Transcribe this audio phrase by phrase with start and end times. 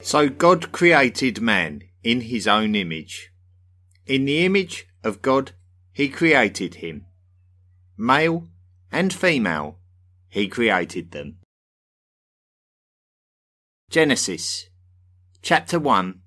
[0.00, 3.32] So God created man in his own image.
[4.06, 5.52] In the image of God
[5.92, 7.06] he created him.
[7.96, 8.48] Male
[8.92, 9.78] and female
[10.28, 11.38] he created them.
[13.90, 14.68] Genesis
[15.42, 16.20] chapter 1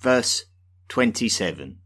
[0.00, 0.46] verse
[0.88, 1.78] 27.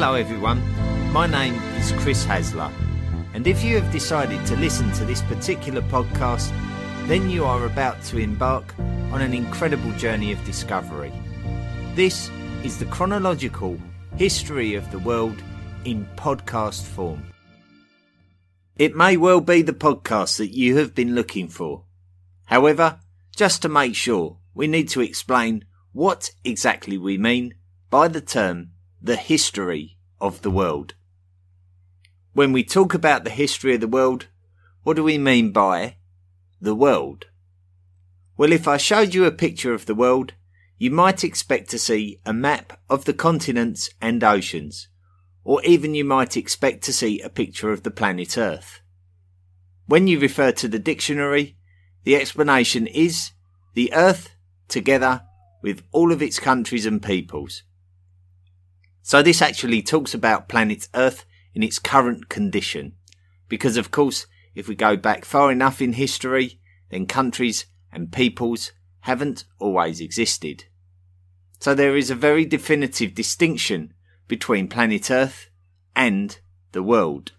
[0.00, 0.62] Hello, everyone.
[1.12, 2.70] My name is Chris Hasler,
[3.34, 6.50] and if you have decided to listen to this particular podcast,
[7.08, 8.78] then you are about to embark
[9.10, 11.12] on an incredible journey of discovery.
[11.96, 12.30] This
[12.62, 13.76] is the chronological
[14.14, 15.42] history of the world
[15.84, 17.24] in podcast form.
[18.76, 21.82] It may well be the podcast that you have been looking for.
[22.44, 23.00] However,
[23.34, 27.54] just to make sure, we need to explain what exactly we mean
[27.90, 30.94] by the term the history of the world.
[32.32, 34.26] When we talk about the history of the world,
[34.82, 35.96] what do we mean by
[36.60, 37.26] the world?
[38.36, 40.34] Well, if I showed you a picture of the world,
[40.78, 44.88] you might expect to see a map of the continents and oceans,
[45.42, 48.80] or even you might expect to see a picture of the planet Earth.
[49.86, 51.56] When you refer to the dictionary,
[52.04, 53.32] the explanation is
[53.74, 54.30] the Earth
[54.68, 55.22] together
[55.62, 57.64] with all of its countries and peoples.
[59.02, 62.94] So this actually talks about planet Earth in its current condition.
[63.48, 68.72] Because of course, if we go back far enough in history, then countries and peoples
[69.00, 70.64] haven't always existed.
[71.60, 73.94] So there is a very definitive distinction
[74.28, 75.48] between planet Earth
[75.96, 76.38] and
[76.72, 77.32] the world.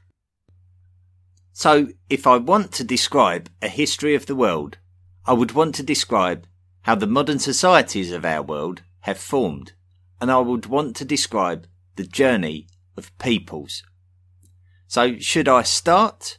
[1.54, 4.78] So if I want to describe a history of the world,
[5.26, 6.48] I would want to describe
[6.82, 9.74] how the modern societies of our world have formed
[10.22, 13.84] and I would want to describe the journey of peoples.
[14.88, 16.38] So, should I start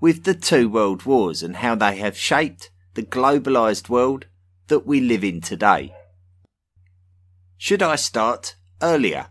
[0.00, 4.26] with the two world wars and how they have shaped the globalized world
[4.68, 5.94] that we live in today?
[7.56, 9.30] Should I start earlier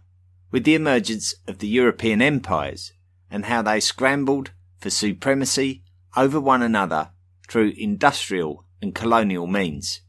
[0.52, 2.94] with the emergence of the European empires
[3.32, 5.84] and how they scrambled for supremacy
[6.16, 7.12] over one another
[7.48, 10.02] through industrial and colonial means?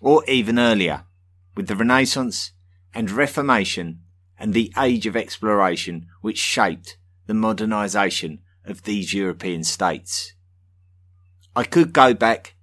[0.00, 1.04] Or even earlier,
[1.54, 2.52] with the Renaissance
[2.94, 4.00] and Reformation
[4.38, 6.96] and the Age of Exploration which shaped
[7.26, 10.34] the modernisation of these European states.
[11.54, 12.54] I could go back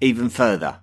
[0.00, 0.80] even further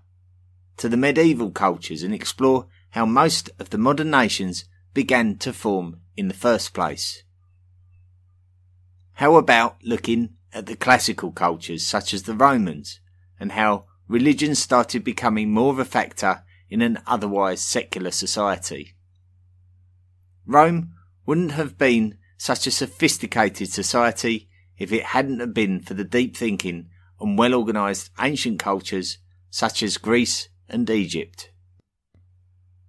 [0.77, 6.01] to the medieval cultures and explore how most of the modern nations began to form
[6.17, 7.23] in the first place.
[9.13, 12.99] How about looking at the classical cultures such as the Romans
[13.39, 18.95] and how religion started becoming more of a factor in an otherwise secular society.
[20.47, 20.93] Rome
[21.25, 26.89] wouldn't have been such a sophisticated society if it hadn't been for the deep thinking
[27.19, 29.19] and well organised ancient cultures
[29.51, 31.51] such as Greece and Egypt.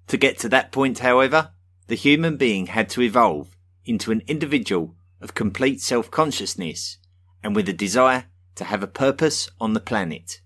[0.07, 1.51] To get to that point, however,
[1.89, 6.99] the human being had to evolve into an individual of complete self-consciousness
[7.43, 10.41] and with a desire to have a purpose on the planet.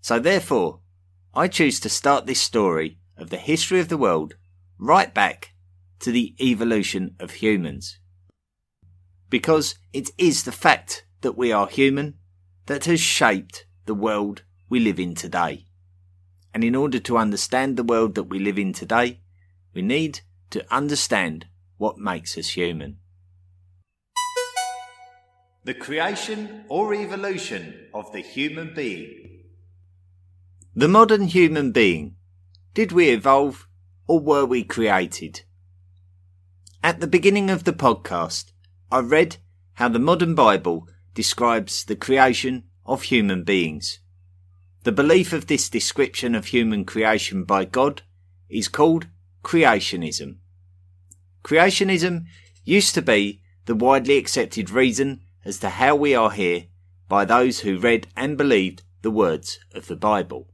[0.00, 0.80] So therefore,
[1.32, 4.34] I choose to start this story of the history of the world
[4.78, 5.54] right back
[6.00, 8.00] to the evolution of humans.
[9.28, 12.14] Because it is the fact that we are human
[12.66, 15.66] that has shaped the world we live in today.
[16.52, 19.20] And in order to understand the world that we live in today,
[19.72, 22.96] we need to understand what makes us human.
[25.62, 29.39] The creation or evolution of the human being
[30.74, 32.14] the modern human being.
[32.74, 33.66] Did we evolve
[34.06, 35.42] or were we created?
[36.80, 38.52] At the beginning of the podcast,
[38.90, 39.38] I read
[39.74, 43.98] how the modern Bible describes the creation of human beings.
[44.84, 48.02] The belief of this description of human creation by God
[48.48, 49.08] is called
[49.42, 50.36] creationism.
[51.42, 52.26] Creationism
[52.64, 56.66] used to be the widely accepted reason as to how we are here
[57.08, 60.46] by those who read and believed the words of the Bible.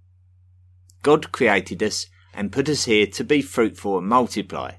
[1.07, 4.73] God created us and put us here to be fruitful and multiply,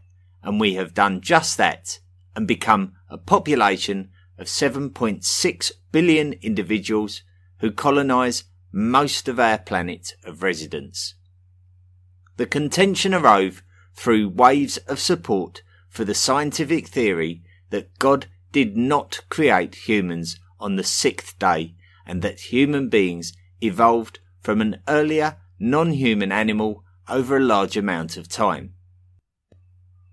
[0.43, 1.99] and we have done just that
[2.35, 7.23] and become a population of 7.6 billion individuals
[7.59, 8.43] who colonize
[8.73, 11.15] most of our planet of residence.
[12.35, 13.61] The contention arose
[13.95, 20.75] through waves of support for the scientific theory that God did not create humans on
[20.75, 21.75] the sixth day
[22.05, 23.31] and that human beings
[23.61, 28.73] evolved from an earlier non-human animal over a large amount of time.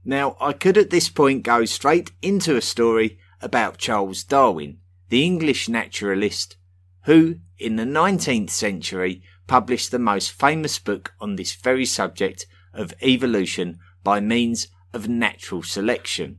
[0.05, 5.25] Now, I could at this point go straight into a story about Charles Darwin, the
[5.25, 6.56] English naturalist,
[7.05, 12.94] who, in the 19th century, published the most famous book on this very subject of
[13.02, 16.38] evolution by means of natural selection.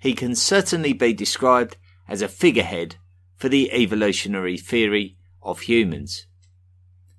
[0.00, 1.76] He can certainly be described
[2.08, 2.96] as a figurehead
[3.36, 6.26] for the evolutionary theory of humans.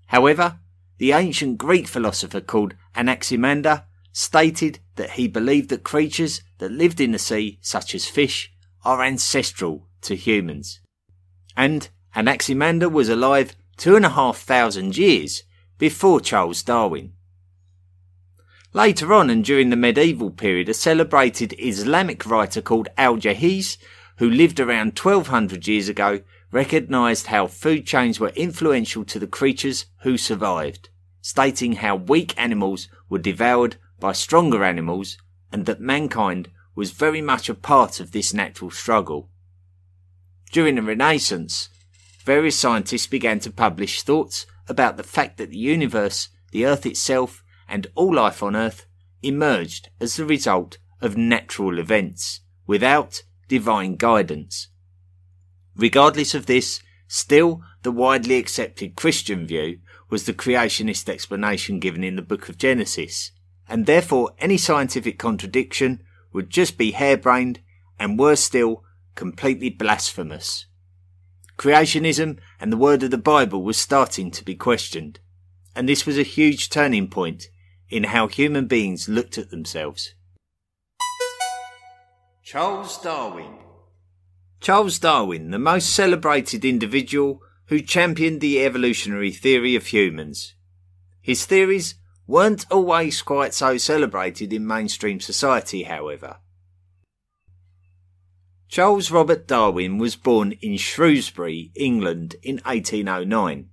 [0.08, 0.60] However,
[0.98, 7.12] the ancient Greek philosopher called Anaximander stated that he believed that creatures that lived in
[7.12, 8.52] the sea, such as fish,
[8.84, 10.80] are ancestral to humans.
[11.56, 15.44] And Anaximander was alive two and a half thousand years
[15.78, 17.14] before Charles Darwin.
[18.74, 23.78] Later on and during the medieval period, a celebrated Islamic writer called Al-Jahiz,
[24.18, 26.22] who lived around 1200 years ago,
[26.52, 30.90] recognised how food chains were influential to the creatures who survived,
[31.22, 35.18] stating how weak animals were devoured by stronger animals
[35.52, 39.30] and that mankind was very much a part of this natural struggle.
[40.52, 41.70] During the Renaissance,
[42.24, 47.44] various scientists began to publish thoughts about the fact that the universe, the Earth itself,
[47.68, 48.86] and all life on Earth
[49.22, 54.68] emerged as the result of natural events, without divine guidance.
[55.78, 59.80] Regardless of this, still the widely accepted Christian view
[60.10, 63.32] was the creationist explanation given in the book of Genesis,
[63.70, 66.02] and therefore any scientific contradiction
[66.34, 67.60] would just be harebrained
[68.00, 68.84] and worse still,
[69.16, 70.66] completely blasphemous.
[71.58, 75.20] Creationism and the word of the Bible was starting to be questioned,
[75.76, 77.50] and this was a huge turning point
[77.90, 80.14] in how human beings looked at themselves.
[82.44, 83.67] Charles Darwin
[84.60, 90.56] Charles Darwin, the most celebrated individual who championed the evolutionary theory of humans.
[91.22, 91.96] His theories
[92.26, 96.38] weren't always quite so celebrated in mainstream society, however.
[98.68, 103.70] Charles Robert Darwin was born in Shrewsbury, England in 1809.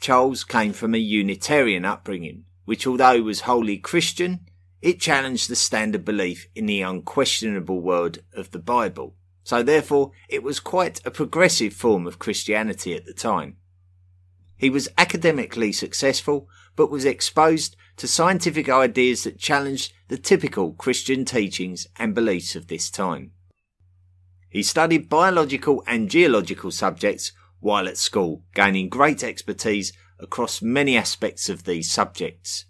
[0.00, 4.46] Charles came from a Unitarian upbringing, which although was wholly Christian,
[4.82, 9.16] it challenged the standard belief in the unquestionable word of the Bible.
[9.44, 13.58] So therefore, it was quite a progressive form of Christianity at the time.
[14.56, 21.24] He was academically successful, but was exposed to scientific ideas that challenged the typical Christian
[21.24, 23.32] teachings and beliefs of this time.
[24.48, 31.48] He studied biological and geological subjects while at school, gaining great expertise across many aspects
[31.48, 32.64] of these subjects.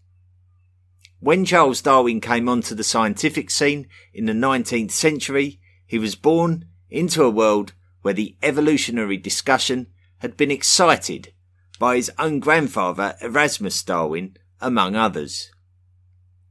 [1.20, 5.60] When Charles Darwin came onto the scientific scene in the 19th century,
[5.94, 9.87] he was born into a world where the evolutionary discussion
[10.19, 11.32] had been excited
[11.79, 15.52] by his own grandfather Erasmus Darwin, among others.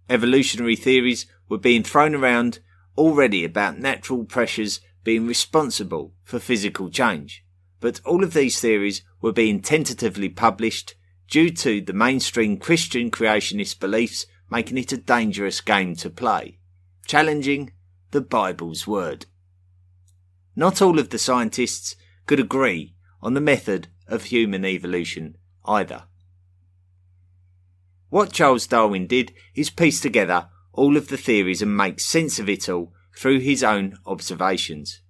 [0.09, 2.59] Evolutionary theories were being thrown around
[2.97, 7.43] already about natural pressures being responsible for physical change,
[7.81, 10.95] but all of these theories were being tentatively published
[11.29, 16.59] due to the mainstream Christian creationist beliefs making it a dangerous game to play,
[17.05, 17.73] challenging
[18.11, 19.25] the Bible's word.
[20.55, 21.95] Not all of the scientists
[22.25, 26.03] could agree on the method of human evolution either.
[28.09, 32.49] What Charles Darwin did is piece together all of the theories and make sense of
[32.49, 35.01] it all through his own observations.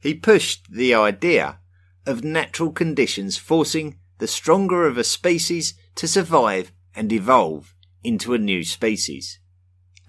[0.00, 1.58] He pushed the idea
[2.06, 8.38] of natural conditions forcing the stronger of a species to survive and evolve into a
[8.38, 9.40] new species,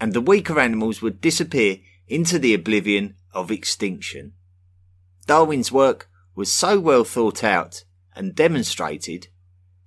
[0.00, 4.32] and the weaker animals would disappear into the oblivion of extinction.
[5.26, 9.28] Darwin's work was so well thought out and demonstrated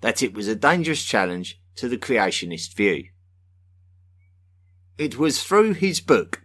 [0.02, 3.06] that it was a dangerous challenge to the creationist view.
[4.98, 6.44] It was through his book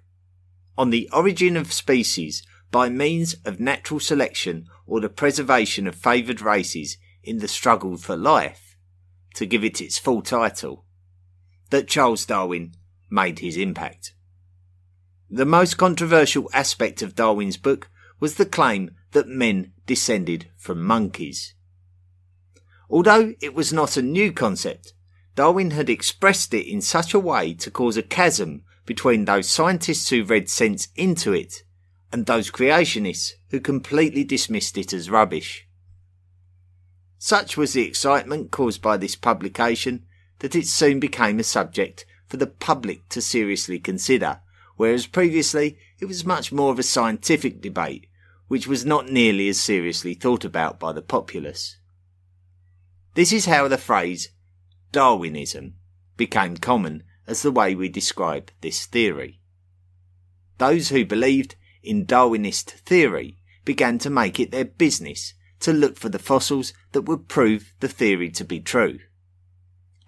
[0.79, 6.41] on the origin of species by means of natural selection or the preservation of favoured
[6.41, 8.76] races in the struggle for life,
[9.35, 10.85] to give it its full title,
[11.71, 12.75] that Charles Darwin
[13.11, 14.15] made his impact.
[15.30, 17.90] The most controversial aspect of Darwin's book
[18.21, 21.54] was the claim that men descended from monkeys.
[22.88, 24.92] Although it was not a new concept,
[25.35, 30.09] Darwin had expressed it in such a way to cause a chasm between those scientists
[30.11, 31.64] who read sense into it
[32.12, 35.66] and those creationists who completely dismissed it as rubbish.
[37.18, 40.06] Such was the excitement caused by this publication
[40.38, 44.40] that it soon became a subject for the public to seriously consider
[44.76, 48.06] whereas previously it was much more of a scientific debate,
[48.49, 51.78] which was not nearly as seriously thought about by the populace.
[53.14, 54.30] This is how the phrase
[54.92, 55.75] Darwinism
[56.16, 59.40] became common as the way we describe this theory.
[60.59, 66.09] Those who believed in Darwinist theory began to make it their business to look for
[66.09, 68.99] the fossils that would prove the theory to be true.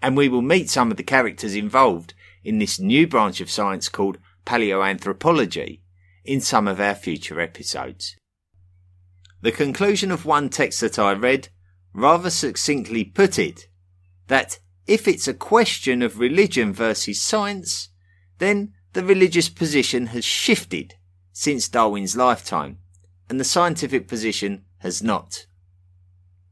[0.01, 3.89] And we will meet some of the characters involved in this new branch of science
[3.89, 4.17] called
[4.49, 5.79] paleoanthropology
[6.25, 8.15] in some of our future episodes.
[9.41, 11.49] The conclusion of one text that I read
[11.93, 13.67] rather succinctly put it
[14.27, 17.89] that if it's a question of religion versus science,
[18.39, 20.95] then the religious position has shifted
[21.31, 22.79] since Darwin's lifetime,
[23.29, 25.45] and the scientific position has not.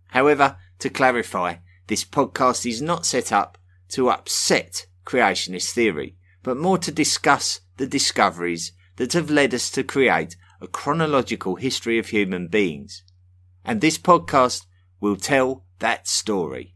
[0.10, 1.56] However, to clarify,
[1.88, 3.58] this podcast is not set up
[3.90, 6.17] to upset creationist theory,
[6.48, 12.00] but more to discuss the discoveries that have led us to create a chronological history
[12.00, 13.04] of human beings.
[13.66, 14.66] And this podcast
[15.02, 16.74] will tell that story.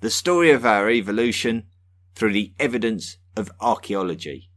[0.00, 1.68] The story of our evolution
[2.16, 4.50] through the evidence of archaeology.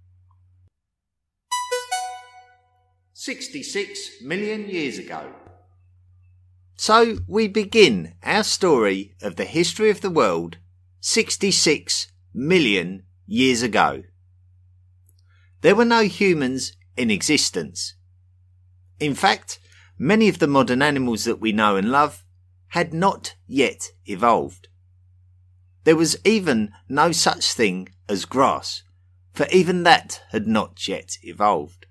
[3.14, 5.34] 66 million years ago.
[6.78, 10.58] So we begin our story of the history of the world
[11.02, 14.02] 66 million years ago.
[15.62, 17.96] There were no humans in existence.
[19.00, 19.60] In fact,
[19.98, 22.24] many of the modern animals that we know and love
[22.70, 24.68] had not yet evolved.
[25.84, 28.84] There was even no such thing as grass,
[29.34, 31.86] for even that had not yet evolved.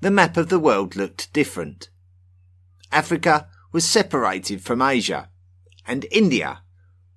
[0.00, 1.88] The map of the world looked different.
[2.90, 5.30] Africa was separated from Asia,
[5.86, 6.62] and India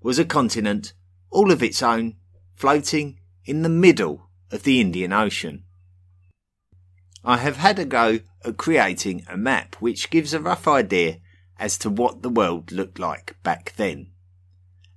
[0.02, 0.94] was a continent
[1.32, 2.16] all of its own,
[2.54, 5.64] floating in the middle of the Indian Ocean.
[7.24, 11.18] I have had a go at creating a map which gives a rough idea
[11.58, 14.12] as to what the world looked like back then.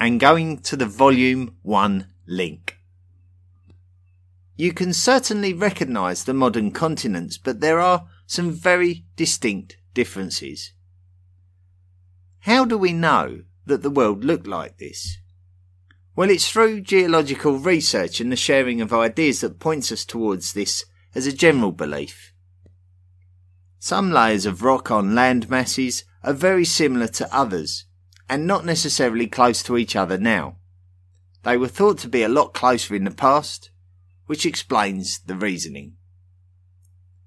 [0.00, 2.76] and going to the volume 1 link.
[4.56, 10.72] You can certainly recognise the modern continents, but there are some very distinct differences.
[12.40, 15.18] How do we know that the world looked like this?
[16.16, 20.84] Well, it's through geological research and the sharing of ideas that points us towards this
[21.14, 22.32] as a general belief.
[23.78, 27.84] Some layers of rock on land masses are very similar to others,
[28.28, 30.56] and not necessarily close to each other now.
[31.44, 33.70] They were thought to be a lot closer in the past,
[34.26, 35.94] which explains the reasoning.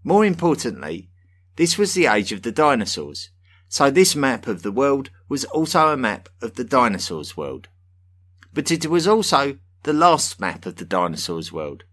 [0.03, 1.09] More importantly,
[1.55, 3.29] this was the age of the dinosaurs,
[3.71, 7.69] so this map of the world was also a map of the dinosaurs' world.
[8.53, 11.85] But it was also the last map of the dinosaurs' world,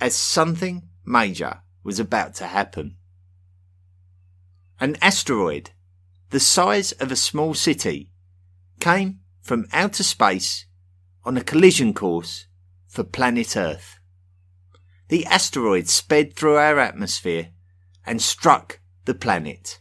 [0.00, 2.96] as something major was about to happen.
[4.80, 5.70] An asteroid,
[6.30, 8.10] the size of a small city,
[8.80, 10.66] came from outer space
[11.24, 12.48] on a collision course
[12.88, 14.00] for planet Earth.
[15.06, 17.50] The asteroid sped through our atmosphere
[18.04, 19.78] and struck the planet.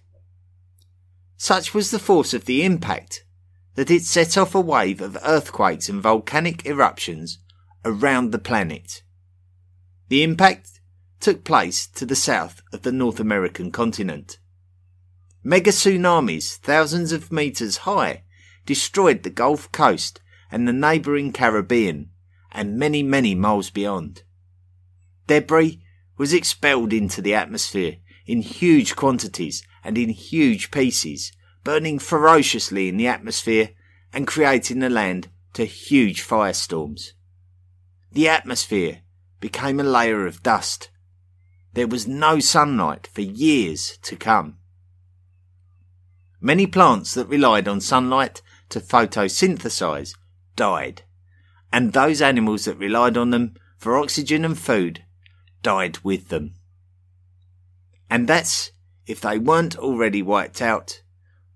[1.42, 3.26] Such was the force of the impact
[3.74, 7.40] that it set off a wave of earthquakes and volcanic eruptions
[7.84, 9.02] around the planet.
[10.10, 10.82] The impact
[11.20, 14.38] took place to the south of the North American continent.
[15.44, 18.22] Mega tsunamis, thousands of meters high,
[18.68, 20.22] destroyed the Gulf Coast
[20.52, 22.12] and the neighbouring Caribbean,
[22.52, 24.22] and many, many miles beyond.
[25.26, 25.82] Debris
[26.20, 27.96] was expelled into the atmosphere
[28.28, 31.32] in huge quantities and in huge pieces,
[31.64, 33.70] burning ferociously in the atmosphere
[34.14, 37.12] and creating the land to huge firestorms.
[38.12, 39.02] The atmosphere
[39.40, 40.90] became a layer of dust.
[41.74, 44.58] There was no sunlight for years to come.
[46.40, 50.16] Many plants that relied on sunlight to photosynthesize
[50.56, 51.04] died,
[51.72, 55.04] and those animals that relied on them for oxygen and food
[55.64, 56.56] died with them.
[58.10, 58.72] And that's
[59.06, 61.02] if they weren't already wiped out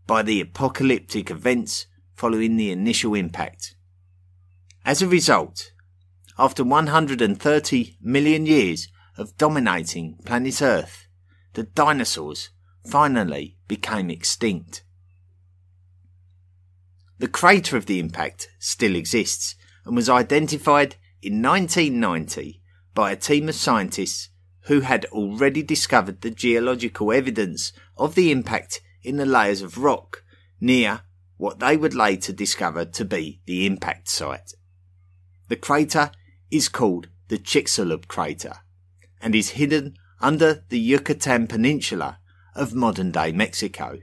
[0.08, 3.76] by the apocalyptic events following the initial impact.
[4.84, 5.72] As a result,
[6.38, 8.88] after 130 million years
[9.18, 11.08] of dominating planet Earth,
[11.54, 12.50] the dinosaurs
[12.86, 14.84] finally became extinct.
[17.18, 22.62] The crater of the impact still exists and was identified in 1990
[22.94, 24.30] by a team of scientists
[24.66, 30.24] who had already discovered the geological evidence of the impact in the layers of rock
[30.60, 31.02] near
[31.38, 34.54] what they would later discover to be the impact site.
[35.50, 36.12] The crater
[36.50, 38.58] is called the Chicxulub crater
[39.22, 42.20] and is hidden under the Yucatan Peninsula
[42.56, 44.00] of modern day Mexico.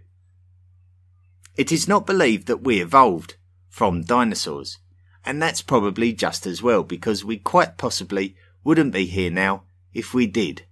[1.57, 3.35] It is not believed that we evolved
[3.69, 4.79] from dinosaurs,
[5.25, 10.15] and that's probably just as well because we quite possibly wouldn't be here now if
[10.15, 10.67] we did,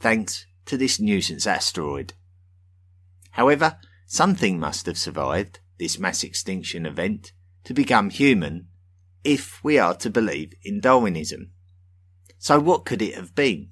[0.00, 2.14] thanks to this nuisance asteroid.
[3.32, 7.32] However, something must have survived this mass extinction event
[7.64, 8.68] to become human
[9.24, 11.50] if we are to believe in Darwinism.
[12.38, 13.70] So what could it have been?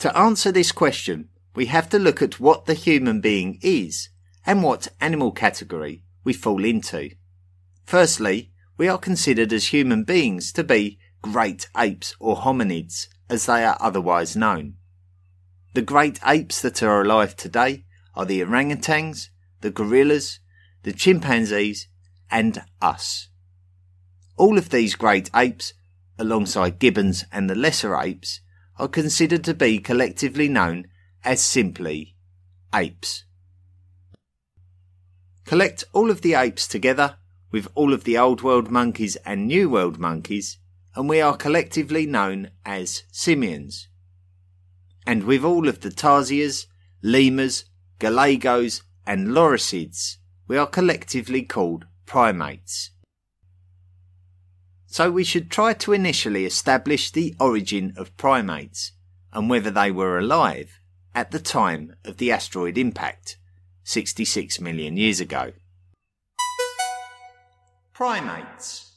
[0.00, 4.08] To answer this question, we have to look at what the human being is
[4.44, 7.10] and what animal category we fall into.
[7.84, 13.64] Firstly, we are considered as human beings to be great apes or hominids, as they
[13.64, 14.74] are otherwise known.
[15.72, 19.30] The great apes that are alive today are the orangutans,
[19.62, 20.38] the gorillas,
[20.82, 21.88] the chimpanzees,
[22.30, 23.28] and us.
[24.36, 25.72] All of these great apes,
[26.18, 28.42] alongside gibbons and the lesser apes,
[28.78, 30.88] are considered to be collectively known
[31.24, 32.14] as simply
[32.74, 33.24] apes.
[35.46, 37.16] Collect all of the apes together
[37.50, 40.58] with all of the Old World monkeys and New World monkeys,
[40.94, 43.88] and we are collectively known as simians.
[45.06, 46.66] And with all of the tarsiers,
[47.02, 47.64] lemurs,
[47.98, 52.90] galagos, and lorisids, we are collectively called primates.
[54.86, 58.92] So we should try to initially establish the origin of primates
[59.32, 60.78] and whether they were alive
[61.14, 63.38] at the time of the asteroid impact,
[63.84, 65.52] 66 million years ago.
[67.94, 68.91] Primates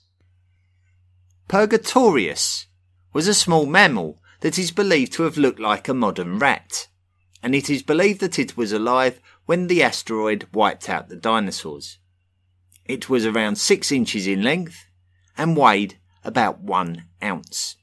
[1.48, 2.66] Purgatorius
[3.14, 6.88] was a small mammal that is believed to have looked like a modern rat,
[7.44, 12.00] and it is believed that it was alive when the asteroid wiped out the dinosaurs.
[12.84, 14.88] It was around 6 inches in length
[15.38, 17.76] and weighed about 1 ounce.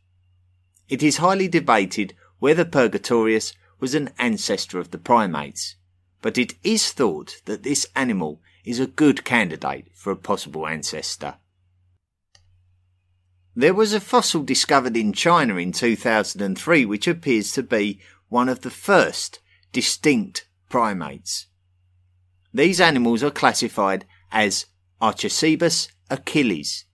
[0.88, 5.76] It is highly debated whether Purgatorius was an ancestor of the primates,
[6.20, 11.36] but it is thought that this animal is a good candidate for a possible ancestor.
[13.54, 18.62] There was a fossil discovered in China in 2003 which appears to be one of
[18.62, 19.40] the first
[19.72, 21.48] distinct primates.
[22.54, 24.66] These animals are classified as
[25.02, 26.86] Archicebus achilles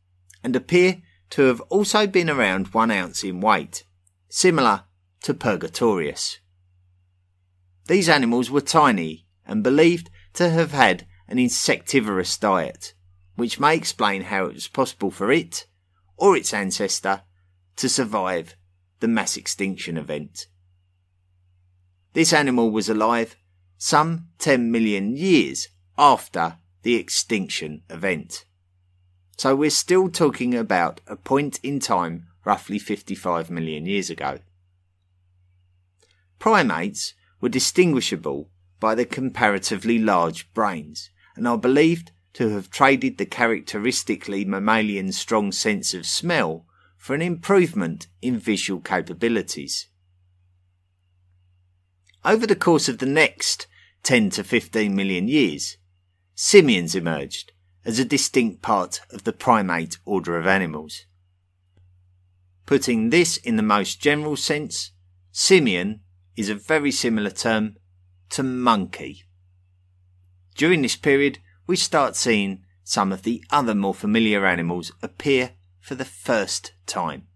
[0.42, 3.85] and appear to have also been around one ounce in weight,
[4.29, 4.85] similar
[5.23, 6.38] to Purgatorius.
[7.87, 12.94] These animals were tiny and believed to have had an insectivorous diet,
[13.37, 15.66] which may explain how it was possible for it,
[16.18, 17.22] or its ancestor,
[17.76, 18.57] to survive
[19.00, 20.46] the mass extinction event.
[22.12, 23.37] This animal was alive
[23.76, 28.44] some 10 million years after the extinction event.
[29.37, 34.40] So we're still talking about a point in time roughly 55 million years ago.
[36.40, 38.50] Primates were distinguishable
[38.81, 45.51] by their comparatively large brains and are believed to have traded the characteristically mammalian strong
[45.51, 46.64] sense of smell
[46.96, 49.88] for an improvement in visual capabilities.
[52.24, 53.66] Over the course of the next
[54.05, 55.79] 10 to 15 million years,
[56.37, 57.51] simians emerged
[57.85, 61.07] as a distinct part of the primate order of animals.
[62.66, 64.92] Putting this in the most general sense,
[65.33, 66.03] simian
[66.37, 67.74] is a very similar term
[68.31, 69.24] to monkey.
[70.55, 75.94] During this period, we start seeing some of the other more familiar animals appear for
[75.94, 77.26] the first time.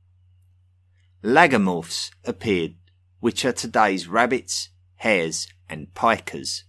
[1.23, 2.75] Lagomorphs appeared,
[3.21, 6.63] which are today's rabbits, hares, and pikas.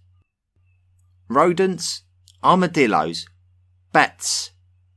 [1.26, 2.02] Rodents,
[2.44, 3.26] armadillos,
[3.92, 4.50] bats,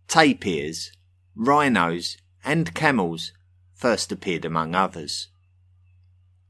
[0.10, 0.92] tapirs,
[1.36, 3.32] rhinos, and camels
[3.74, 5.30] first appeared among others.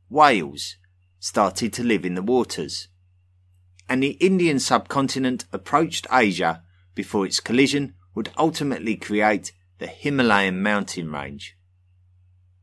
[0.10, 0.78] Whales
[1.20, 2.88] started to live in the waters,
[3.90, 6.64] and the Indian subcontinent approached Asia
[6.96, 11.56] before its collision would ultimately create the Himalayan mountain range.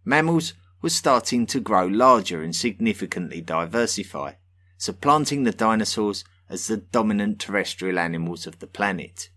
[0.04, 4.32] Mammals were starting to grow larger and significantly diversify,
[4.76, 9.30] supplanting the dinosaurs as the dominant terrestrial animals of the planet.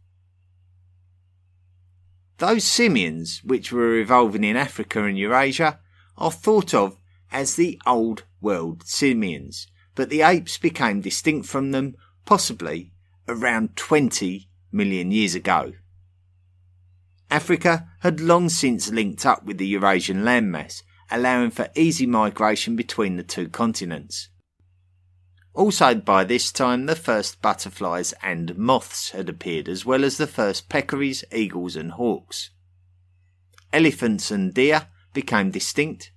[2.39, 5.79] Those simians which were evolving in Africa and Eurasia
[6.17, 6.97] are thought of
[7.31, 12.93] as the old world simians, but the apes became distinct from them possibly
[13.27, 15.73] around 20 million years ago.
[17.31, 23.17] Africa had long since linked up with the Eurasian landmass, allowing for easy migration between
[23.17, 24.29] the two continents.
[25.55, 30.27] Also, by this time, the first butterflies and moths had appeared, as well as the
[30.27, 32.51] first peccaries, eagles, and hawks.
[33.73, 36.11] Elephants and deer became distinct,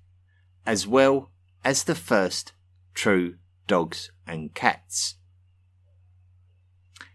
[0.67, 1.31] as well
[1.65, 2.53] as the first
[2.93, 3.37] true
[3.71, 5.15] dogs and cats.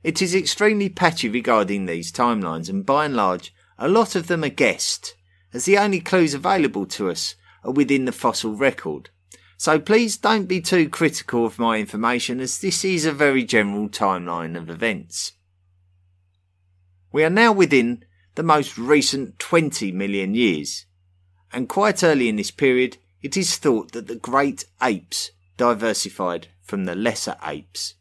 [0.03, 4.41] It is extremely patchy regarding these timelines, and by and large, a lot of them
[4.41, 5.15] are guessed,
[5.53, 9.09] as the only clues available to us are within the fossil record.
[9.57, 13.89] So please don't be too critical of my information as this is a very general
[13.89, 15.33] timeline of events.
[17.11, 20.85] We are now within the most recent 20 million years,
[21.51, 26.85] and quite early in this period it is thought that the great apes diversified from
[26.85, 27.95] the lesser apes.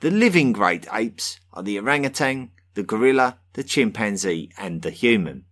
[0.00, 5.44] The living great apes are the orangutan, the gorilla, the chimpanzee, and the human.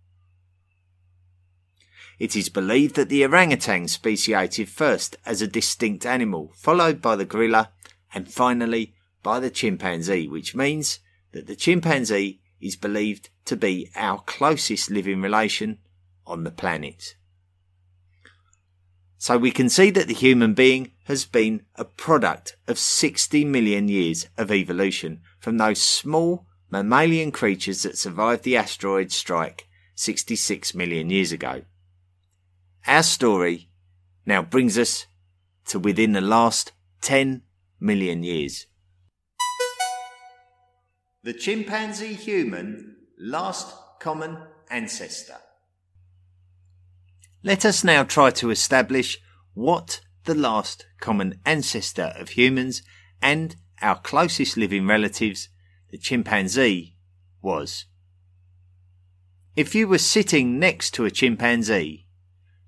[2.17, 7.25] It is believed that the orangutan speciated first as a distinct animal, followed by the
[7.25, 7.71] gorilla,
[8.13, 10.99] and finally by the chimpanzee, which means
[11.33, 15.79] that the chimpanzee is believed to be our closest living relation
[16.25, 17.16] on the planet.
[19.17, 23.87] So we can see that the human being has been a product of 60 million
[23.87, 31.09] years of evolution from those small mammalian creatures that survived the asteroid strike 66 million
[31.09, 31.63] years ago.
[32.85, 33.69] Our story
[34.25, 35.07] now brings us
[35.65, 37.41] to within the last 10
[37.79, 38.67] million years.
[41.23, 44.37] The chimpanzee human last common
[44.69, 45.37] ancestor.
[47.47, 49.21] Let us now try to establish
[49.53, 52.83] what the last common ancestor of humans
[53.21, 55.47] and our closest living relatives,
[55.89, 56.97] the chimpanzee,
[57.41, 57.85] was.
[59.55, 62.05] If you were sitting next to a chimpanzee,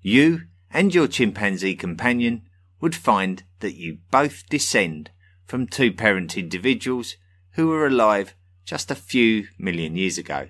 [0.00, 2.48] you and your chimpanzee companion
[2.80, 5.10] would find that you both descend
[5.44, 7.16] from two parent individuals
[7.50, 10.48] who were alive just a few million years ago.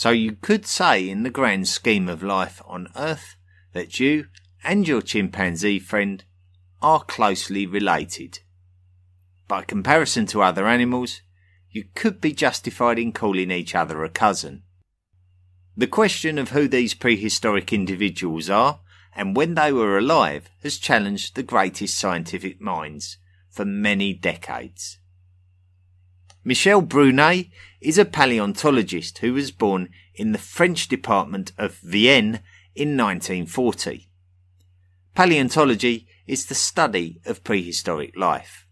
[0.00, 3.36] So you could say, in the grand scheme of life on Earth,
[3.74, 4.28] that you
[4.64, 6.24] and your chimpanzee friend
[6.80, 8.38] are closely related.
[9.46, 11.20] By comparison to other animals,
[11.70, 14.62] you could be justified in calling each other a cousin.
[15.76, 18.80] The question of who these prehistoric individuals are
[19.14, 23.18] and when they were alive has challenged the greatest scientific minds
[23.50, 24.99] for many decades.
[26.50, 27.48] Michel Brunet
[27.80, 32.40] is a paleontologist who was born in the French department of Vienne
[32.74, 34.08] in 1940.
[35.14, 38.66] Paleontology is the study of prehistoric life.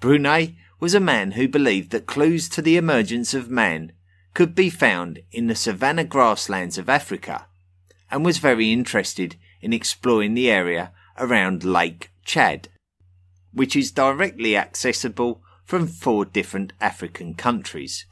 [0.00, 3.92] Brunet was a man who believed that clues to the emergence of man
[4.34, 7.46] could be found in the savanna grasslands of Africa
[8.10, 12.68] and was very interested in exploring the area around Lake Chad,
[13.50, 18.04] which is directly accessible from four different African countries.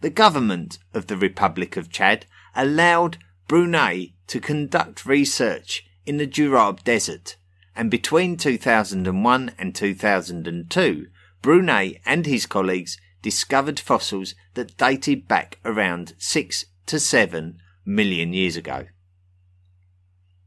[0.00, 2.24] The government of the Republic of Chad
[2.56, 3.18] allowed
[3.48, 7.36] Brunet to conduct research in the Djurab Desert,
[7.76, 11.06] and between 2001 and 2002,
[11.42, 18.56] Brunet and his colleagues discovered fossils that dated back around 6 to 7 million years
[18.56, 18.86] ago.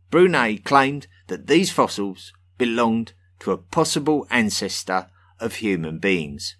[0.10, 6.56] Brunet claimed that these fossils belonged to a possible ancestor of human beings.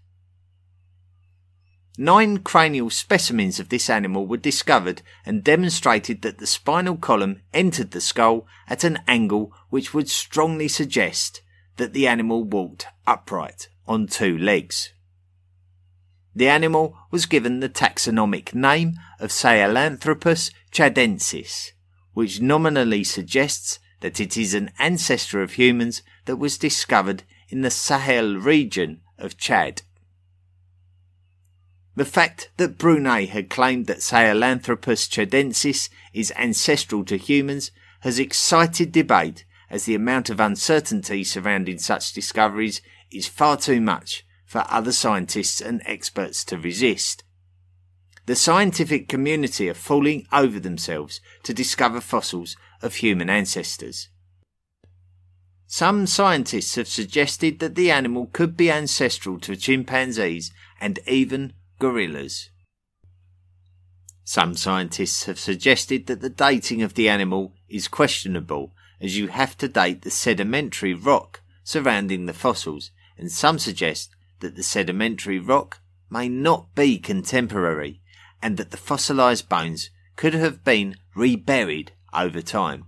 [1.98, 7.90] Nine cranial specimens of this animal were discovered and demonstrated that the spinal column entered
[7.90, 11.42] the skull at an angle which would strongly suggest
[11.78, 14.94] that the animal walked upright on two legs.
[16.36, 21.72] The animal was given the taxonomic name of Sahelanthropus chadensis,
[22.14, 27.72] which nominally suggests that it is an ancestor of humans that was discovered in the
[27.72, 29.82] Sahel region of Chad.
[31.96, 38.92] The fact that Brunet had claimed that Sahelanthropus chadensis is ancestral to humans has excited
[38.92, 42.82] debate as the amount of uncertainty surrounding such discoveries
[43.12, 47.24] is far too much for other scientists and experts to resist.
[48.28, 54.10] The scientific community are falling over themselves to discover fossils of human ancestors.
[55.70, 62.50] Some scientists have suggested that the animal could be ancestral to chimpanzees and even gorillas.
[64.24, 69.58] Some scientists have suggested that the dating of the animal is questionable as you have
[69.58, 75.82] to date the sedimentary rock surrounding the fossils, and some suggest that the sedimentary rock
[76.10, 78.00] may not be contemporary
[78.42, 82.86] and that the fossilized bones could have been reburied over time.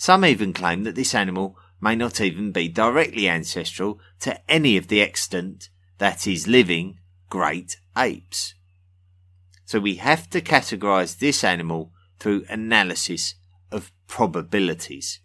[0.00, 4.88] Some even claim that this animal may not even be directly ancestral to any of
[4.88, 8.54] the extant, that is living, great apes.
[9.66, 13.34] So we have to categorize this animal through analysis
[13.70, 15.20] of probabilities.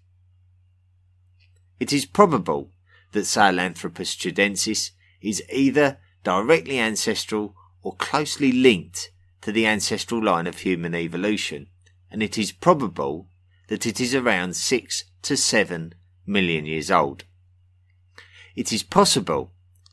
[1.80, 2.74] It is probable
[3.14, 10.58] that Sahelanthropus chadensis is either directly ancestral or closely linked to the ancestral line of
[10.58, 11.70] human evolution,
[12.12, 13.30] and it is probable
[13.68, 15.94] that it is around 6 to 7
[16.26, 17.24] million years old.
[18.56, 19.52] It is possible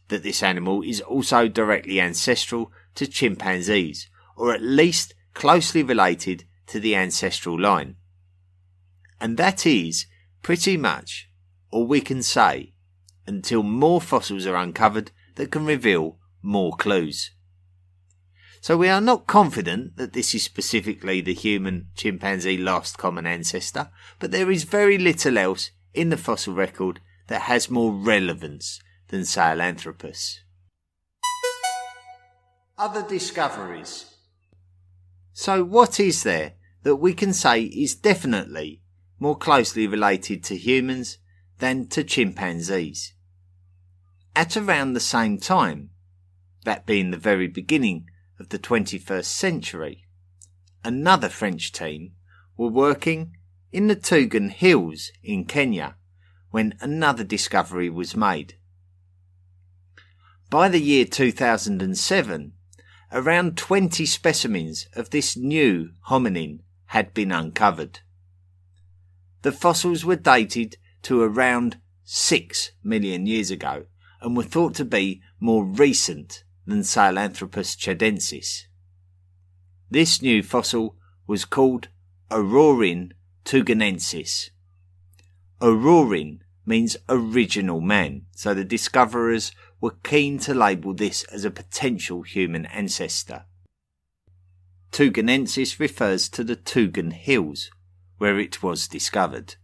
[0.09, 6.79] that this animal is also directly ancestral to chimpanzees, or at least closely related to
[6.79, 7.97] the ancestral line.
[9.21, 10.07] And that is
[10.43, 11.29] pretty much
[11.71, 12.75] all we can say
[13.27, 17.31] until more fossils are uncovered that can reveal more clues.
[18.63, 23.91] So we are not confident that this is specifically the human chimpanzee last common ancestor,
[24.21, 29.23] but there is very little else in the fossil record that has more relevance than
[29.23, 30.39] Sahelanthropus.
[32.79, 34.15] Other discoveries.
[35.33, 36.53] So what is there
[36.85, 38.81] that we can say is definitely
[39.19, 41.19] more closely related to humans
[41.59, 43.13] than to chimpanzees?
[44.37, 45.91] At around the same time,
[46.65, 48.07] that being the very beginning
[48.43, 50.05] of the 21st century,
[50.83, 52.11] another French team
[52.57, 53.37] were working
[53.71, 55.95] in the Tugen Hills in Kenya
[56.51, 58.57] when another discovery was made.
[60.51, 62.53] By the year 2007,
[63.13, 68.01] around 20 specimens of this new hominin had been uncovered.
[69.43, 73.85] The fossils were dated to around 6 million years ago
[74.21, 78.67] and were thought to be more recent than Sahelanthropus chadensis.
[79.91, 80.97] This new fossil
[81.27, 81.89] was called
[82.31, 83.13] Orrorin
[83.45, 84.51] tugenensis.
[85.61, 92.23] Orrorin means original man, so the discoverers were keen to label this as a potential
[92.23, 93.45] human ancestor.
[94.93, 97.71] Tugenensis refers to the Tugen Hills,
[98.19, 99.57] where it was discovered.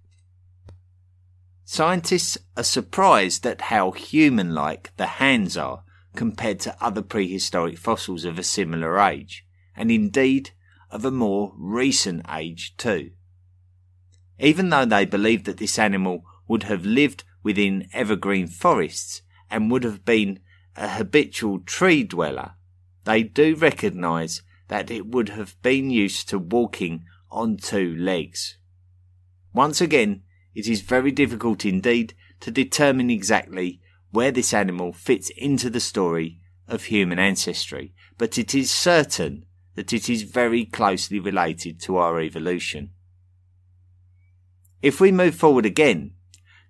[1.65, 8.25] Scientists are surprised at how human like the hands are compared to other prehistoric fossils
[8.25, 10.51] of a similar age, and indeed
[10.91, 13.11] of a more recent age too.
[14.39, 19.85] Even though they believe that this animal would have lived within evergreen forests and would
[19.85, 20.41] have been
[20.77, 22.55] a habitual tree dweller,
[23.05, 28.59] they do recognise that it would have been used to walking on two legs.
[29.53, 30.23] Once again,
[30.55, 36.41] it is very difficult indeed to determine exactly where this animal fits into the story
[36.67, 39.45] of human ancestry, but it is certain
[39.75, 42.91] that it is very closely related to our evolution.
[44.83, 46.13] If we move forward again,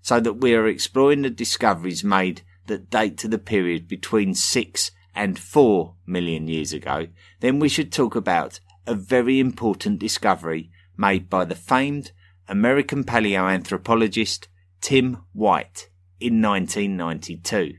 [0.00, 4.90] so that we are exploring the discoveries made that date to the period between 6
[5.14, 7.08] and 4 million years ago,
[7.40, 12.12] then we should talk about a very important discovery made by the famed
[12.48, 14.46] American paleoanthropologist
[14.80, 15.90] Tim White
[16.20, 17.78] in 1992.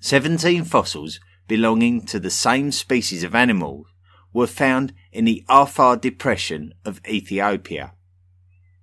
[0.00, 3.86] 17 fossils belonging to the same species of animal
[4.32, 7.94] were found in the Afar Depression of Ethiopia.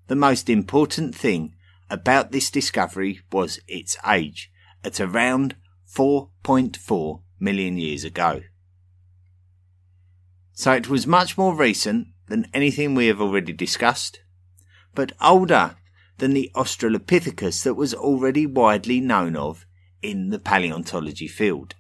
[0.08, 1.56] The most important thing
[1.89, 4.52] about this discovery was its age,
[4.84, 5.56] at around
[5.96, 8.41] 4.4 million years ago.
[10.54, 14.22] So it was much more recent than anything we have already discussed,
[14.96, 15.76] but older
[16.17, 19.65] than the Australopithecus that was already widely known of
[20.02, 21.76] in the paleontology field.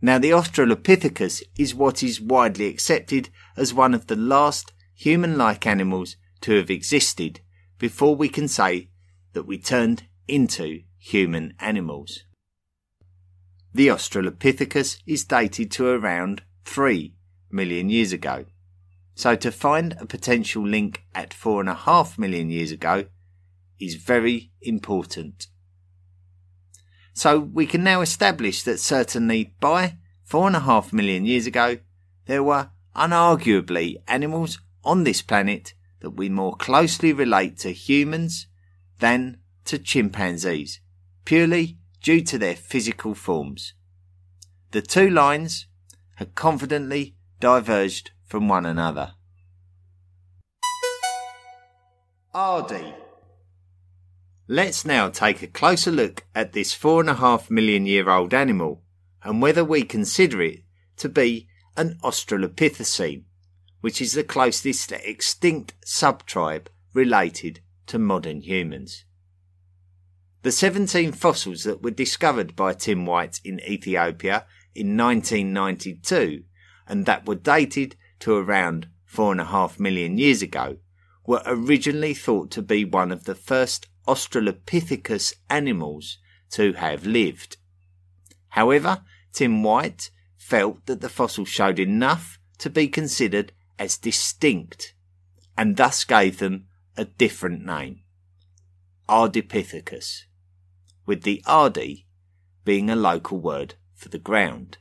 [0.00, 5.66] Now, the Australopithecus is what is widely accepted as one of the last human like
[5.66, 7.40] animals to have existed
[7.78, 8.90] before we can say
[9.32, 12.24] that we turned into human animals.
[13.72, 17.14] The Australopithecus is dated to around 3
[17.50, 18.44] million years ago.
[19.14, 23.06] So to find a potential link at four and a half million years ago
[23.78, 25.46] is very important.
[27.12, 31.78] So we can now establish that certainly by four and a half million years ago,
[32.26, 38.46] there were unarguably animals on this planet that we more closely relate to humans
[38.98, 40.80] than to chimpanzees,
[41.24, 43.74] purely due to their physical forms.
[44.72, 45.66] The two lines
[46.16, 49.14] had confidently diverged from one another.
[52.34, 52.94] Ardi.
[54.48, 58.34] Let's now take a closer look at this four and a half million year old
[58.34, 58.82] animal
[59.22, 60.60] and whether we consider it
[60.98, 63.22] to be an Australopithecine,
[63.80, 69.04] which is the closest extinct subtribe related to modern humans.
[70.42, 76.44] The 17 fossils that were discovered by Tim White in Ethiopia in 1992
[76.86, 80.78] and that were dated to around four and a half million years ago
[81.26, 86.16] were originally thought to be one of the first Australopithecus animals
[86.50, 87.58] to have lived.
[88.48, 89.02] However,
[89.34, 94.94] Tim White felt that the fossil showed enough to be considered as distinct
[95.58, 96.64] and thus gave them
[96.96, 98.04] a different name,
[99.06, 100.22] Ardipithecus,
[101.04, 102.06] with the Ardi
[102.64, 104.78] being a local word for the ground.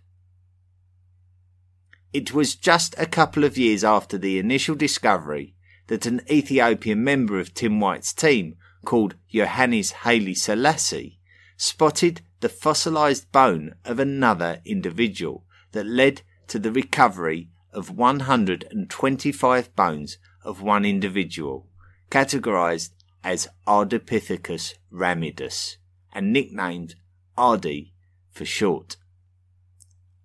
[2.13, 5.56] It was just a couple of years after the initial discovery
[5.88, 11.19] that an Ethiopian member of Tim White's team called Johannes Haile Selassie
[11.58, 20.17] spotted the fossilized bone of another individual that led to the recovery of 125 bones
[20.43, 21.67] of one individual,
[22.12, 22.91] categorized
[23.23, 25.78] as Ardipithecus ramidus
[26.13, 26.93] and nicknamed
[27.36, 27.93] Ardi
[28.30, 28.97] for short.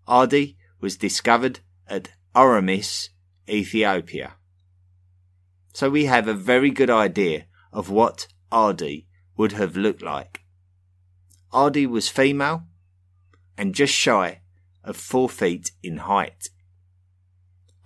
[0.07, 3.11] Ardi was discovered at Aramis,
[3.49, 4.35] Ethiopia.
[5.73, 10.41] So we have a very good idea of what Ardi would have looked like.
[11.53, 12.65] Ardi was female
[13.57, 14.43] and just shy
[14.85, 16.49] of four feet in height.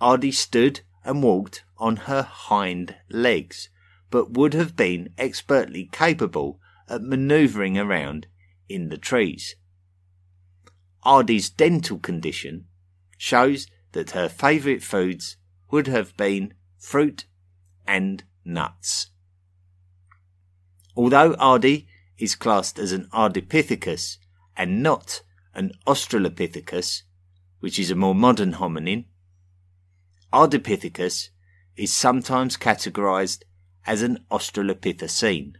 [0.01, 3.69] Ardi stood and walked on her hind legs,
[4.09, 8.27] but would have been expertly capable at manoeuvring around
[8.69, 9.55] in the trees.
[11.03, 12.65] Ardi's dental condition
[13.17, 15.37] shows that her favourite foods
[15.71, 17.25] would have been fruit
[17.87, 19.07] and nuts.
[20.95, 24.17] Although Ardi is classed as an Ardipithecus
[24.55, 25.21] and not
[25.55, 27.03] an Australopithecus,
[27.59, 29.05] which is a more modern hominin,
[30.31, 31.29] Ardipithecus
[31.75, 33.43] is sometimes categorized
[33.85, 35.55] as an Australopithecine.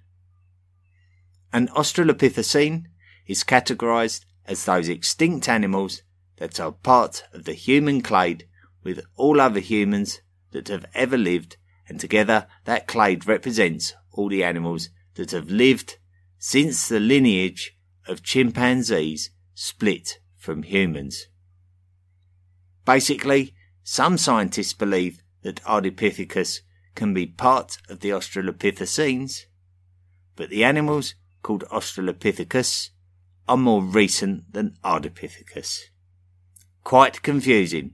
[1.51, 2.85] An Australopithecine
[3.27, 6.01] is categorized as those extinct animals
[6.37, 8.47] that are part of the human clade
[8.83, 14.43] with all other humans that have ever lived, and together that clade represents all the
[14.43, 15.97] animals that have lived
[16.37, 21.27] since the lineage of chimpanzees split from humans.
[22.85, 26.61] Basically, some scientists believe that Ardipithecus
[26.95, 29.45] can be part of the Australopithecines,
[30.35, 32.89] but the animals called Australopithecus
[33.47, 35.89] are more recent than Ardipithecus.
[36.83, 37.93] Quite confusing,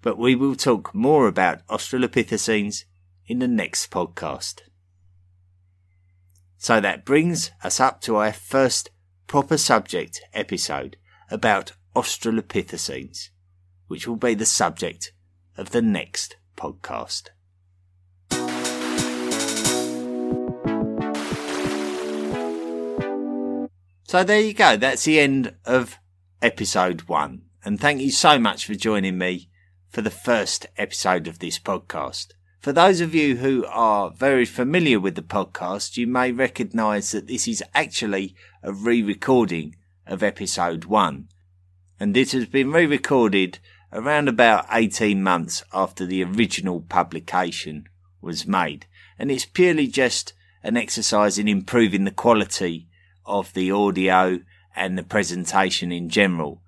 [0.00, 2.84] but we will talk more about Australopithecines
[3.26, 4.60] in the next podcast.
[6.56, 8.90] So that brings us up to our first
[9.26, 10.96] proper subject episode
[11.30, 13.30] about Australopithecines,
[13.86, 15.12] which will be the subject
[15.56, 17.28] of the next podcast.
[24.04, 24.76] So there you go.
[24.76, 25.98] That's the end of
[26.40, 27.42] episode one.
[27.64, 29.48] And thank you so much for joining me
[29.88, 32.32] for the first episode of this podcast.
[32.58, 37.28] For those of you who are very familiar with the podcast, you may recognize that
[37.28, 41.28] this is actually a re-recording of episode one.
[42.00, 43.60] And it has been re-recorded
[43.92, 47.88] around about 18 months after the original publication
[48.20, 48.86] was made.
[49.18, 50.32] And it's purely just
[50.64, 52.88] an exercise in improving the quality
[53.24, 54.40] of the audio
[54.74, 56.61] and the presentation in general.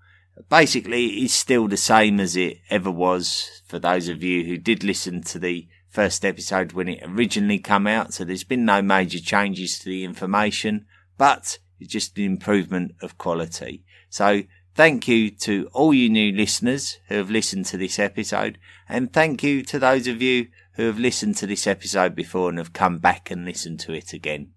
[0.48, 4.82] Basically, it's still the same as it ever was for those of you who did
[4.82, 8.12] listen to the first episode when it originally came out.
[8.12, 13.16] So there's been no major changes to the information, but it's just an improvement of
[13.16, 13.84] quality.
[14.10, 14.42] So
[14.74, 19.44] Thank you to all you new listeners who have listened to this episode, and thank
[19.44, 22.98] you to those of you who have listened to this episode before and have come
[22.98, 24.50] back and listened to it again.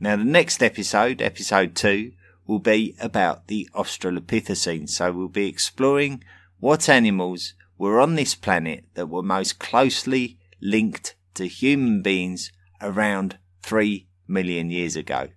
[0.00, 2.12] Now, the next episode, episode two,
[2.46, 4.90] will be about the Australopithecines.
[4.90, 6.22] So we'll be exploring
[6.58, 13.38] what animals were on this planet that were most closely linked to human beings around
[13.62, 15.28] three million years ago.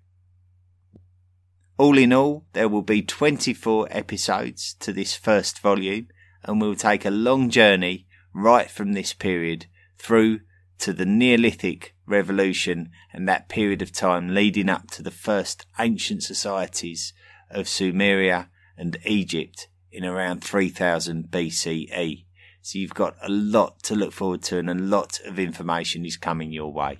[1.77, 6.07] All in all, there will be 24 episodes to this first volume,
[6.43, 9.65] and we'll take a long journey right from this period
[9.97, 10.39] through
[10.79, 16.23] to the Neolithic revolution and that period of time leading up to the first ancient
[16.23, 17.13] societies
[17.49, 18.47] of Sumeria
[18.77, 22.25] and Egypt in around 3000 BCE.
[22.61, 26.17] So you've got a lot to look forward to and a lot of information is
[26.17, 26.99] coming your way.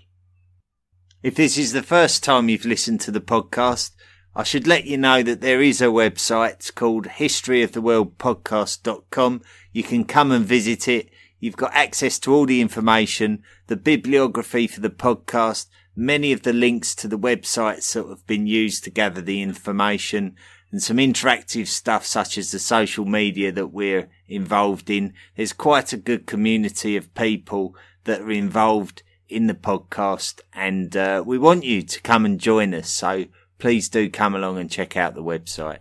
[1.23, 3.91] If this is the first time you've listened to the podcast,
[4.35, 9.41] I should let you know that there is a website called historyoftheworldpodcast.com.
[9.71, 11.09] You can come and visit it.
[11.39, 16.53] You've got access to all the information, the bibliography for the podcast, many of the
[16.53, 20.35] links to the websites that have been used to gather the information,
[20.71, 25.13] and some interactive stuff such as the social media that we're involved in.
[25.35, 31.23] There's quite a good community of people that are involved in the podcast and uh,
[31.25, 32.89] we want you to come and join us.
[32.89, 33.25] So
[33.57, 35.79] please do come along and check out the website.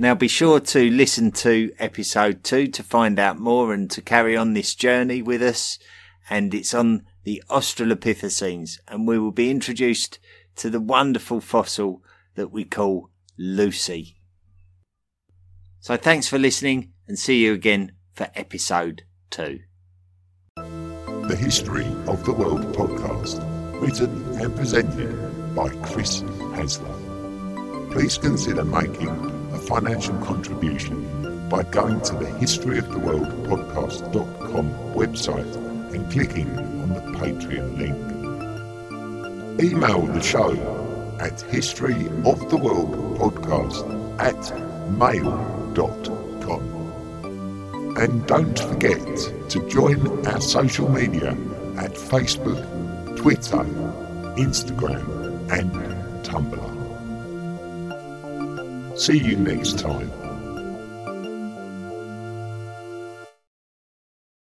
[0.00, 4.34] Now be sure to listen to episode two to find out more and to carry
[4.34, 5.78] on this journey with us.
[6.30, 10.18] And it's on the Australopithecines and we will be introduced
[10.56, 12.02] to the wonderful fossil
[12.34, 14.16] that we call Lucy.
[15.80, 19.60] So thanks for listening and see you again for episode two.
[20.56, 23.38] The History of the World podcast,
[23.78, 27.92] written and presented by Chris Hasler.
[27.92, 29.39] Please consider making
[29.70, 35.54] financial contribution by going to the historyoftheworldpodcast.com website
[35.94, 37.96] and clicking on the Patreon link.
[39.62, 40.50] Email the show
[41.20, 44.52] at historyoftheworldpodcast at
[44.98, 46.62] mail.com.
[47.96, 49.06] And don't forget
[49.50, 51.36] to join our social media
[51.76, 52.66] at Facebook,
[53.16, 53.64] Twitter,
[54.36, 55.06] Instagram,
[55.52, 55.70] and
[56.24, 56.69] Tumblr.
[59.00, 60.29] See you next time.